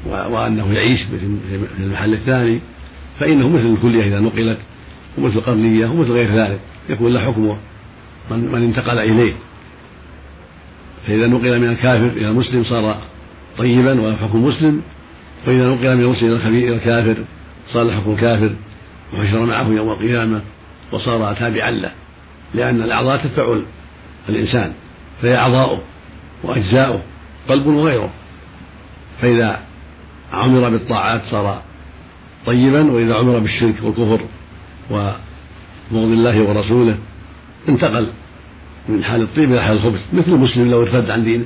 وأنه 0.05 0.73
يعيش 0.73 1.01
في 1.01 1.83
المحل 1.83 2.13
الثاني 2.13 2.61
فإنه 3.19 3.49
مثل 3.49 3.65
الكلية 3.65 4.03
إذا 4.03 4.19
نقلت 4.19 4.57
ومثل 5.17 5.37
القرنية 5.37 5.87
ومثل 5.87 6.11
غير 6.11 6.35
ذلك 6.35 6.59
يكون 6.89 7.13
له 7.13 7.19
حكمه 7.19 7.57
من, 8.31 8.51
من 8.51 8.63
انتقل 8.63 8.99
إليه. 8.99 9.33
فإذا 11.07 11.27
نقل 11.27 11.59
من 11.59 11.69
الكافر 11.69 12.07
إلى 12.07 12.27
المسلم 12.27 12.63
صار 12.63 12.97
طيبا 13.57 14.01
وله 14.01 14.15
حكم 14.15 14.45
مسلم 14.45 14.81
وإذا 15.47 15.67
نقل 15.67 15.95
من 15.97 16.03
المسلم 16.03 16.55
إلى 16.55 16.75
الكافر 16.75 17.23
صار 17.73 17.83
له 17.83 17.95
حكم 17.95 18.15
كافر. 18.15 18.55
وحشر 19.13 19.45
معه 19.45 19.67
يوم 19.67 19.89
القيامة 19.89 20.41
وصار 20.91 21.33
تابعا 21.33 21.71
له 21.71 21.91
لأن 22.53 22.81
الأعضاء 22.81 23.17
تتبع 23.17 23.59
الإنسان 24.29 24.73
فهي 25.21 25.37
أعضاؤه 25.37 25.81
وأجزاؤه 26.43 27.01
قلب 27.49 27.67
وغيره. 27.67 28.09
فإذا 29.21 29.59
عمر 30.31 30.69
بالطاعات 30.69 31.21
صار 31.31 31.61
طيبا 32.45 32.91
وإذا 32.91 33.15
عمر 33.15 33.39
بالشرك 33.39 33.75
والكفر 33.83 34.25
وبغض 34.91 36.11
الله 36.11 36.41
ورسوله 36.41 36.97
انتقل 37.69 38.07
من 38.89 39.03
حال 39.03 39.21
الطيب 39.21 39.51
إلى 39.51 39.61
حال 39.61 39.77
الخبث. 39.77 40.13
مثل 40.13 40.31
المسلم 40.31 40.71
لو 40.71 40.81
ارتد 40.81 41.09
عن 41.09 41.23
دينه 41.23 41.45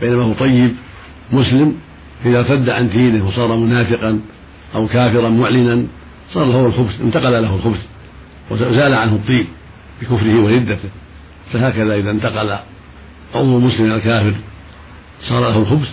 بينما 0.00 0.22
هو 0.22 0.32
طيب 0.32 0.72
مسلم 1.32 1.76
إذا 2.26 2.38
ارتد 2.38 2.68
عن 2.68 2.88
دينه 2.88 3.28
وصار 3.28 3.56
منافقا 3.56 4.20
أو 4.74 4.86
كافرا 4.86 5.28
معلنا 5.28 5.86
صار 6.32 6.44
له 6.44 6.66
الخبث 6.66 7.00
انتقل 7.00 7.42
له 7.42 7.54
الخبث 7.54 7.86
وزال 8.50 8.94
عنه 8.94 9.14
الطيب 9.14 9.46
بكفره 10.00 10.44
وردته 10.44 10.88
فهكذا 11.52 11.94
إذا 11.94 12.10
انتقل 12.10 12.58
عضو 13.34 13.58
المسلم 13.58 13.86
إلى 13.86 13.96
الكافر 13.96 14.34
صار 15.28 15.40
له 15.40 15.58
الخبث 15.58 15.88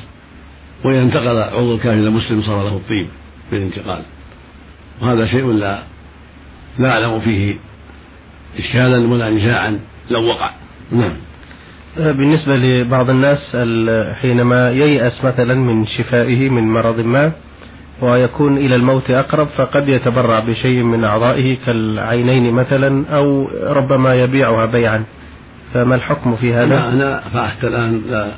وإذا 0.84 1.01
انتقل 1.01 1.38
عضو 1.38 1.75
الكافر 1.75 1.94
إلى 1.94 2.08
المسلم 2.08 2.41
صار 2.41 2.63
له 2.63 2.75
الطيب 2.75 3.08
بالانتقال. 3.51 4.03
وهذا 5.01 5.25
شيء 5.25 5.51
لا 5.51 5.84
لا 6.79 6.91
أعلم 6.91 7.20
فيه 7.20 7.56
إشكالا 8.60 9.13
ولا 9.13 9.29
نزاعا 9.29 9.79
لو 10.10 10.24
وقع. 10.24 10.51
نعم. 10.91 11.13
بالنسبة 11.98 12.56
لبعض 12.56 13.10
الناس 13.10 13.56
حينما 14.22 14.72
ييأس 14.72 15.25
مثلا 15.25 15.53
من 15.53 15.86
شفائه 15.86 16.50
من 16.50 16.74
مرض 16.74 17.00
ما 17.00 17.32
ويكون 18.01 18.57
إلى 18.57 18.75
الموت 18.75 19.12
أقرب 19.12 19.47
فقد 19.47 19.89
يتبرع 19.89 20.39
بشيء 20.39 20.83
من 20.83 21.03
أعضائه 21.03 21.57
كالعينين 21.65 22.53
مثلا 22.53 23.05
أو 23.10 23.49
ربما 23.63 24.15
يبيعها 24.15 24.65
بيعا. 24.65 25.03
فما 25.73 25.95
الحكم 25.95 26.36
في 26.36 26.53
هذا؟ 26.53 26.65
لا 26.65 26.93
أنا 26.93 27.23
فحتى 27.33 27.67
الآن 27.67 28.01
لا 28.10 28.31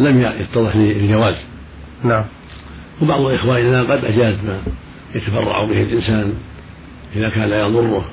لم 0.00 0.20
يتضح 0.40 0.76
لي 0.76 0.92
الجواز. 0.92 1.34
نعم. 2.04 2.24
وبعض 3.02 3.20
إخواننا 3.20 3.82
قد 3.82 4.04
أجاز 4.04 4.34
ما 4.44 4.58
يتبرع 5.14 5.64
به 5.64 5.82
الإنسان 5.82 6.32
إذا 7.16 7.28
كان 7.28 7.50
لا 7.50 7.66
يضره 7.66 8.04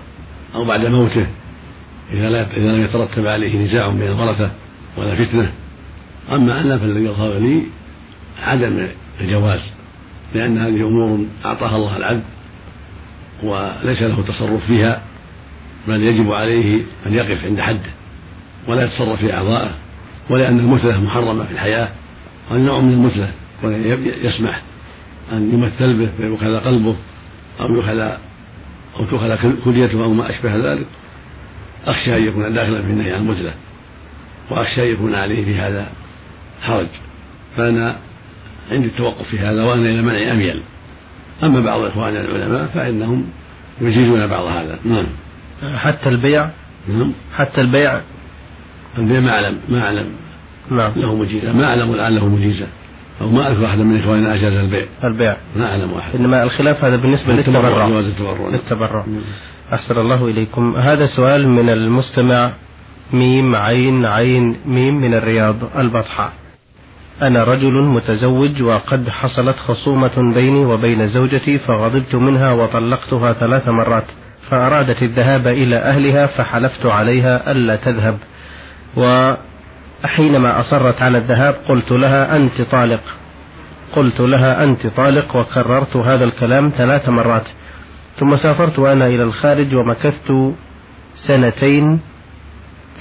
أو 0.56 0.66
بعد 0.66 0.86
موته 0.86 1.28
إذا 2.14 2.30
لا 2.30 2.58
إذا 2.58 2.72
لم 2.72 2.84
يترتب 2.84 3.28
عليه 3.28 3.58
نزاع 3.58 3.88
بين 3.88 4.08
الورثة 4.08 4.52
ولا 4.98 5.16
فتنة. 5.16 5.52
أما 6.32 6.62
أنا 6.62 6.78
فالذي 6.78 7.06
يظهر 7.06 7.40
لي 7.40 7.64
عدم 8.44 8.88
الجواز. 9.22 9.60
لأن 10.34 10.58
هذه 10.58 10.88
أمور 10.88 11.26
أعطاها 11.46 11.76
الله 11.76 11.98
العبد 11.98 12.24
وليس 13.44 14.02
له 14.02 14.24
تصرف 14.28 14.66
فيها 14.66 15.02
بل 15.88 16.04
يجب 16.04 16.32
عليه 16.32 16.82
أن 17.06 17.14
يقف 17.14 17.46
عند 17.46 17.60
حده 17.60 17.92
ولا 18.68 18.84
يتصرف 18.84 19.20
في 19.20 19.34
أعضائه 19.34 19.72
ولأن 20.30 20.60
المثلة 20.60 21.04
محرمة 21.04 21.44
في 21.44 21.52
الحياة 21.52 21.90
هذا 22.52 22.60
نوع 22.60 22.80
من 22.80 22.94
المثلة 22.94 23.32
يسمح 24.24 24.62
أن 25.32 25.54
يمثل 25.54 25.98
به 25.98 26.10
فيؤخذ 26.18 26.60
قلبه 26.60 26.96
أو 27.62 27.74
يؤخذ 27.76 28.00
أو 29.00 29.06
تؤخذ 29.06 29.56
كليته 29.64 30.04
أو 30.04 30.14
ما 30.14 30.30
أشبه 30.30 30.56
ذلك. 30.56 30.86
أخشى 31.88 32.18
أن 32.18 32.24
يكون 32.24 32.54
داخلا 32.54 32.82
في 32.82 32.88
النهي 32.88 33.14
عن 33.14 33.22
المثلة 33.22 33.54
وأخشى 34.50 34.84
أن 34.84 34.94
يكون 34.94 35.16
عليه 35.16 35.46
في 35.46 35.56
هذا 35.56 35.88
حرج. 36.62 36.88
فأنا 37.58 37.98
عندي 38.72 38.88
التوقف 38.88 39.28
في 39.28 39.40
هذا 39.40 39.64
وأنا 39.64 39.90
إلى 39.90 40.02
منع 40.02 40.32
أميل 40.32 40.64
أما 41.44 41.60
بعض 41.60 41.82
إخواننا 41.82 42.22
العلماء 42.22 42.66
فإنهم 42.66 43.26
يجيزون 43.82 44.28
بعض 44.28 44.46
هذا. 44.46 44.80
نعم. 44.86 45.06
حتى 45.78 46.10
البيع؟ 46.10 46.50
نعم. 46.88 47.12
حتى 47.34 47.62
البيع؟ 47.62 48.02
البيع 48.98 49.20
ما 49.20 49.32
أعلم 49.32 49.58
ما 49.70 49.86
أعلم. 49.86 50.06
نعم. 50.72 50.92
له 50.96 51.16
مجيزة. 51.16 51.54
ما 51.54 51.66
أعلم 51.66 51.96
لعله 51.96 52.28
مجيزة. 52.28 52.68
أو 53.22 53.30
ما 53.30 53.52
أذكر 53.52 53.66
أحدا 53.66 53.84
من 53.84 54.00
إخواننا 54.00 54.36
أجاز 54.36 54.54
البيع. 54.54 54.86
البيع. 55.04 55.38
ما 55.56 55.72
أعلم 55.72 55.94
واحد. 55.94 56.16
إنما 56.16 56.44
الخلاف 56.44 56.86
هذا 56.86 56.96
بالنسبة 56.96 57.34
للتبرع. 57.34 57.88
للتبرع 57.88 58.48
للتبرع 58.50 59.06
أحسن 59.74 59.98
الله 59.98 60.28
إليكم. 60.28 60.76
هذا 60.76 61.08
سؤال 61.08 61.48
من 61.48 61.70
المستمع. 61.70 62.52
ميم 63.14 63.56
عين 63.56 64.06
عين 64.06 64.56
ميم 64.66 65.02
من 65.02 65.14
الرياض 65.14 65.56
البطحاء. 65.78 66.34
أنا 67.22 67.44
رجل 67.44 67.74
متزوج 67.74 68.62
وقد 68.62 69.10
حصلت 69.10 69.58
خصومة 69.58 70.34
بيني 70.34 70.66
وبين 70.66 71.08
زوجتي 71.08 71.60
فغضبت 71.60 72.16
منها 72.16 72.52
وطلقتها 72.52 73.34
ثلاث 73.34 73.68
مرات 73.68 74.04
فأرادت 74.50 75.04
الذهاب 75.04 75.48
إلى 75.48 75.78
أهلها 75.78 76.26
فحلفت 76.26 76.86
عليها 76.86 77.52
ألا 77.52 77.76
تذهب. 77.76 78.18
وحينما 78.98 80.60
أصرت 80.60 81.02
على 81.02 81.18
الذهاب 81.18 81.56
قلت 81.70 81.92
لها 81.92 82.36
أنت 82.36 82.62
طالق. 82.62 83.02
قلت 83.96 84.20
لها 84.20 84.64
أنت 84.64 84.88
طالق 84.88 85.36
وكررت 85.36 85.98
هذا 85.98 86.24
الكلام 86.24 86.72
ثلاث 86.78 87.10
مرات. 87.10 87.46
ثم 88.20 88.36
سافرت 88.36 88.80
أنا 88.80 89.08
إلى 89.08 89.24
الخارج 89.24 89.76
ومكثت 89.76 90.54
سنتين 91.16 92.00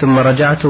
ثم 0.01 0.19
رجعت 0.19 0.67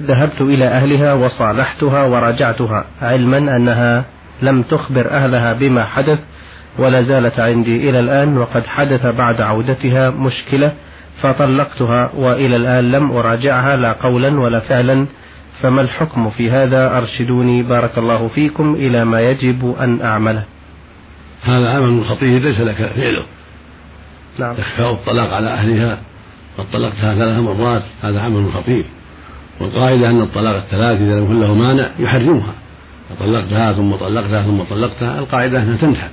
وذهبت 0.00 0.40
إلى 0.40 0.66
أهلها 0.66 1.14
وصالحتها 1.14 2.04
ورجعتها 2.04 2.84
علما 3.02 3.38
أنها 3.56 4.04
لم 4.42 4.62
تخبر 4.62 5.10
أهلها 5.10 5.52
بما 5.52 5.84
حدث 5.84 6.18
ولا 6.78 7.02
زالت 7.02 7.40
عندي 7.40 7.90
إلى 7.90 8.00
الآن 8.00 8.38
وقد 8.38 8.66
حدث 8.66 9.06
بعد 9.06 9.40
عودتها 9.40 10.10
مشكلة 10.10 10.72
فطلقتها 11.22 12.10
وإلى 12.16 12.56
الآن 12.56 12.92
لم 12.92 13.12
أراجعها 13.12 13.76
لا 13.76 13.92
قولا 13.92 14.40
ولا 14.40 14.60
فعلا. 14.60 15.06
فما 15.62 15.80
الحكم 15.80 16.30
في 16.30 16.50
هذا؟ 16.50 16.98
أرشدوني 16.98 17.62
بارك 17.62 17.98
الله 17.98 18.28
فيكم 18.28 18.74
إلى 18.74 19.04
ما 19.04 19.20
يجب 19.20 19.76
أن 19.80 20.02
أعمله. 20.02 20.44
هذا 21.42 21.68
عمل 21.68 22.04
خطير 22.04 22.42
ليس 22.42 22.60
لك 22.60 22.74
فعله. 22.74 23.24
نعم. 24.38 24.54
إخفاء 24.58 24.92
الطلاق 24.92 25.32
على 25.32 25.48
أهلها 25.48 25.98
قد 26.58 26.64
طلقتها 26.72 27.14
ثلاث 27.14 27.38
مرات 27.38 27.82
هذا 28.02 28.20
عمل 28.20 28.52
خطير. 28.52 28.84
والقاعدة 29.60 30.10
أن 30.10 30.20
الطلاق 30.20 30.56
الثلاث 30.56 31.00
إذا 31.00 31.14
لم 31.14 31.24
يكن 31.24 31.40
له 31.40 31.54
مانع 31.54 31.90
يحرمها. 31.98 32.54
فطلقتها 33.10 33.72
ثم 33.72 33.94
طلقتها 33.94 34.42
ثم 34.42 34.62
طلقتها 34.62 35.18
القاعدة 35.18 35.62
أنها 35.62 35.76
تنتهي. 35.76 36.08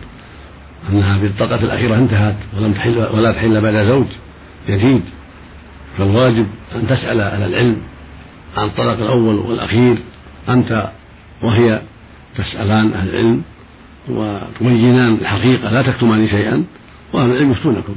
أنها 0.89 1.19
في 1.19 1.25
الطلقة 1.25 1.63
الأخيرة 1.63 1.95
انتهت 1.95 2.35
ولم 2.57 2.73
تحل 2.73 3.07
ولا 3.13 3.31
تحل 3.31 3.61
بعد 3.61 3.85
زوج 3.87 4.07
يزيد. 4.69 5.03
فالواجب 5.97 6.47
أن 6.75 6.87
تسأل 6.87 7.21
أهل 7.21 7.43
العلم 7.43 7.77
عن 8.57 8.67
الطلاق 8.67 8.99
الأول 8.99 9.35
والأخير. 9.35 9.97
أنت 10.49 10.89
وهي 11.41 11.81
تسألان 12.35 12.93
أهل 12.93 13.09
العلم 13.09 13.41
وتبينان 14.09 15.13
الحقيقة 15.13 15.71
لا 15.71 15.81
تكتمان 15.81 16.27
شيئا 16.27 16.63
وأهل 17.13 17.31
العلم 17.31 17.51
يفتونكم. 17.51 17.95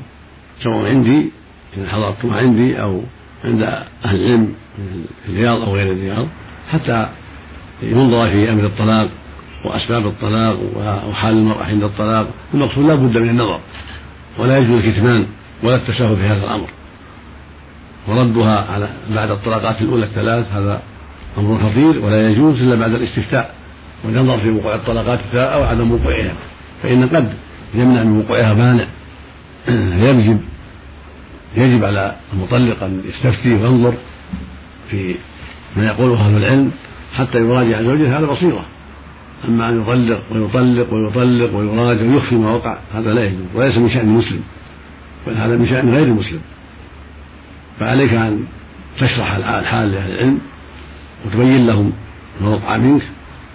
سواء 0.63 0.89
عندي 0.89 1.31
إذا 1.77 1.89
حضرتم 1.89 2.35
عندي 2.35 2.83
أو 2.83 3.03
عند 3.45 3.63
أهل 4.05 4.17
العلم 4.17 4.55
في 4.77 5.33
الرياض 5.33 5.63
أو 5.63 5.75
غير 5.75 5.93
الرياض 5.93 6.27
حتى 6.73 7.09
ينظر 7.83 8.29
في 8.29 8.53
أمر 8.53 8.67
الطلاق 8.67 9.09
وأسباب 9.65 10.07
الطلاق 10.07 10.59
وحال 11.09 11.35
المرأة 11.35 11.65
عند 11.65 11.83
الطلاق 11.83 12.29
المقصود 12.55 12.87
لا 12.87 12.95
بد 12.95 13.19
من 13.19 13.29
النظر 13.29 13.61
ولا 14.39 14.59
يجوز 14.59 14.85
الكتمان 14.85 15.27
ولا 15.63 15.77
التساهل 15.77 16.17
في 16.17 16.23
هذا 16.23 16.45
الأمر. 16.45 16.69
وردها 18.09 18.73
على 18.73 18.89
بعد 19.15 19.31
الطلقات 19.31 19.83
الأولى 19.83 20.05
الثلاث 20.05 20.53
هذا 20.53 20.83
أمر 21.39 21.59
خطير 21.59 22.05
ولا 22.05 22.29
يجوز 22.31 22.61
إلا 22.61 22.75
بعد 22.75 22.93
الاستفتاء. 22.93 23.55
والنظر 24.05 24.39
في 24.39 24.51
وقوع 24.51 24.75
الثلاث 24.75 25.35
أو 25.35 25.63
عدم 25.63 25.93
وقوعها 25.93 26.33
فإن 26.83 27.09
قد 27.09 27.33
يمنع 27.75 28.03
من 28.03 28.19
وقوعها 28.19 28.55
مانع. 28.55 28.87
يجب 30.09 30.41
يجب 31.57 31.85
على 31.85 32.17
المطلق 32.33 32.83
أن 32.83 33.03
يستفتي 33.09 33.55
وينظر 33.55 33.95
في 34.91 35.15
ما 35.77 35.87
يقوله 35.87 36.27
أهل 36.27 36.37
العلم 36.37 36.71
حتى 37.15 37.39
يراجع 37.39 37.83
زوجته 37.83 38.17
على 38.17 38.27
بصيرة 38.27 38.65
أما 39.49 39.69
أن 39.69 39.83
يطلق 39.83 40.23
ويطلق 40.33 40.95
ويطلق 40.95 41.57
ويراجع 41.57 42.03
ويخفي 42.03 42.35
ما 42.35 42.51
وقع 42.51 42.79
هذا 42.95 43.15
لا 43.15 43.25
يجوز 43.25 43.47
وليس 43.55 43.79
من 43.79 43.91
شأن 43.91 44.09
المسلم 44.09 44.41
بل 45.27 45.35
هذا 45.35 45.57
من 45.57 45.69
شأن 45.69 45.91
غير 45.91 46.07
المسلم 46.07 46.41
فعليك 47.81 48.13
أن 48.13 48.45
تشرح 48.99 49.35
الحال 49.37 49.93
لأهل 49.93 50.11
العلم 50.11 50.39
وتبين 51.27 51.67
لهم 51.67 51.93
ما 52.41 52.49
وقع 52.49 52.77
منك 52.77 53.03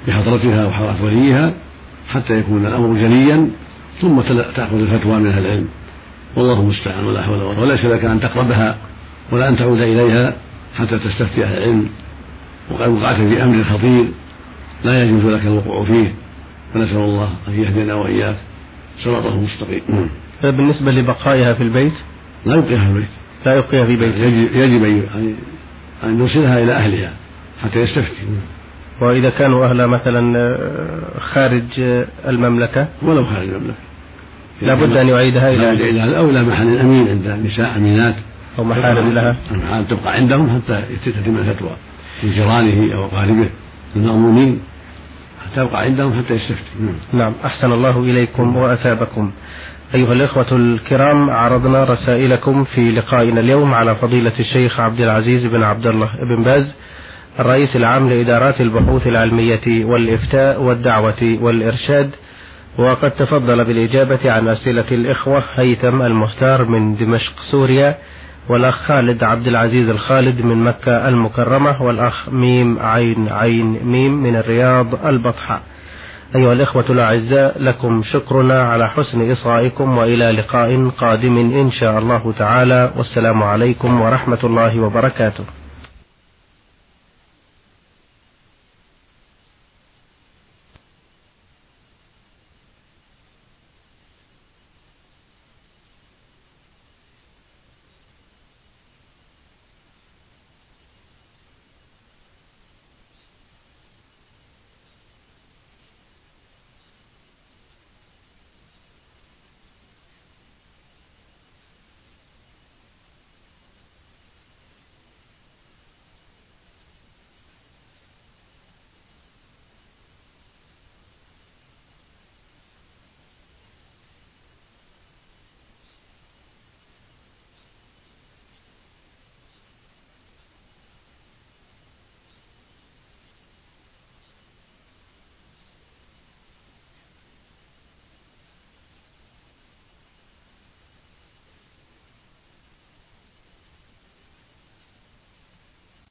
بحضرتها 0.07 0.65
وحضرة 0.65 1.03
وليها 1.03 1.53
حتى 2.09 2.33
يكون 2.33 2.65
الأمر 2.65 2.99
جليا 2.99 3.49
ثم 4.01 4.21
تأخذ 4.55 4.79
الفتوى 4.79 5.19
من 5.19 5.27
أهل 5.27 5.45
العلم. 5.45 5.67
والله 6.35 6.59
المستعان 6.59 7.05
ولا 7.05 7.21
حول 7.21 7.35
ولا 7.35 7.43
قوة. 7.43 7.59
وليس 7.59 7.85
لك 7.85 8.05
أن 8.05 8.19
تقربها 8.19 8.77
ولا 9.31 9.49
أن 9.49 9.57
تعود 9.57 9.79
إليها 9.79 10.33
حتى 10.75 10.99
تستفتي 10.99 11.43
أهل 11.43 11.57
العلم. 11.57 11.89
وقد 12.71 12.89
وقعت 12.89 13.15
في 13.15 13.43
أمر 13.43 13.63
خطير 13.63 14.05
لا 14.83 15.03
يجوز 15.03 15.25
لك 15.33 15.41
الوقوع 15.45 15.85
فيه. 15.85 16.13
فنسأل 16.73 16.97
الله 16.97 17.29
أن 17.47 17.53
يهدينا 17.53 17.93
وإياك. 17.93 18.35
صراطه 19.03 19.29
المستقيم. 19.29 20.09
بالنسبة 20.43 20.91
لبقائها 20.91 21.53
في 21.53 21.63
البيت؟ 21.63 21.93
لا 22.45 22.55
يبقيها 22.55 22.79
في 22.85 22.89
البيت. 22.89 23.09
لا 23.45 23.55
يبقيها 23.55 23.85
في 23.85 23.95
بيته 23.95 24.17
يجب, 24.17 24.55
يجب 24.55 25.03
أن 26.03 26.19
يوصلها 26.19 26.63
إلى 26.63 26.71
أهلها 26.73 27.13
حتى 27.63 27.79
يستفتي. 27.79 28.21
وإذا 29.01 29.29
كانوا 29.29 29.65
أهلها 29.65 29.87
مثلا 29.87 30.37
آه، 30.39 31.19
خارج 31.19 31.63
المملكة؟ 32.27 32.87
ولو 33.01 33.25
خارج 33.25 33.49
المملكة. 33.49 33.92
لابد 34.61 34.97
أن 34.97 35.07
يعيدها 35.07 35.51
إلى 35.51 36.17
أو 36.17 36.29
إلى 36.29 36.43
محل 36.43 36.77
أمين 36.77 37.07
عند 37.07 37.45
نساء 37.45 37.77
أمينات. 37.77 38.15
أو 38.59 38.63
محارم 38.63 39.09
لها. 39.13 39.35
المحارم 39.51 39.83
تبقى 39.83 40.13
عندهم 40.13 40.49
حتى 40.49 40.81
تتم 41.05 41.37
الفتوى 41.37 41.71
من 42.23 42.31
جيرانه 42.31 42.95
أو 42.95 43.05
أقاربه 43.05 43.49
المأمونين 43.95 44.59
تبقى 45.55 45.81
عندهم 45.81 46.13
حتى 46.13 46.33
يستفتي. 46.33 46.71
نعم. 46.79 46.95
نعم. 47.13 47.33
أحسن 47.45 47.71
الله 47.71 47.99
إليكم 47.99 48.55
وأثابكم. 48.55 49.31
أيها 49.95 50.13
الإخوة 50.13 50.51
الكرام 50.51 51.29
عرضنا 51.29 51.83
رسائلكم 51.83 52.63
في 52.63 52.91
لقائنا 52.91 53.39
اليوم 53.39 53.73
على 53.73 53.95
فضيلة 53.95 54.31
الشيخ 54.39 54.79
عبد 54.79 55.01
العزيز 55.01 55.45
بن 55.45 55.63
عبد 55.63 55.87
الله 55.87 56.09
بن 56.21 56.43
باز 56.43 56.75
الرئيس 57.39 57.75
العام 57.75 58.09
لإدارات 58.09 58.61
البحوث 58.61 59.07
العلمية 59.07 59.85
والإفتاء 59.85 60.61
والدعوة 60.61 61.37
والإرشاد 61.41 62.09
وقد 62.79 63.11
تفضل 63.11 63.65
بالإجابة 63.65 64.31
عن 64.31 64.47
أسئلة 64.47 64.85
الإخوة 64.91 65.43
هيثم 65.55 66.01
المختار 66.01 66.65
من 66.65 66.95
دمشق 66.95 67.33
سوريا 67.51 67.97
والأخ 68.49 68.75
خالد 68.75 69.23
عبد 69.23 69.47
العزيز 69.47 69.89
الخالد 69.89 70.41
من 70.41 70.63
مكة 70.63 71.07
المكرمة 71.07 71.81
والأخ 71.81 72.29
ميم 72.29 72.79
عين 72.79 73.29
عين 73.29 73.79
ميم 73.85 74.23
من 74.23 74.35
الرياض 74.35 75.05
البطحاء 75.05 75.61
أيها 76.35 76.53
الإخوة 76.53 76.85
الأعزاء 76.89 77.55
لكم 77.59 78.03
شكرنا 78.03 78.63
على 78.63 78.89
حسن 78.89 79.31
إصغائكم 79.31 79.97
وإلى 79.97 80.31
لقاء 80.31 80.89
قادم 80.97 81.37
إن 81.37 81.71
شاء 81.71 81.99
الله 81.99 82.33
تعالى 82.39 82.91
والسلام 82.97 83.43
عليكم 83.43 84.01
ورحمة 84.01 84.39
الله 84.43 84.79
وبركاته. 84.79 85.43